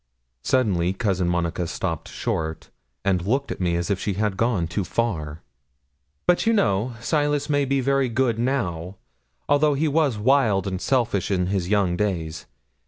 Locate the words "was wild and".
9.87-10.81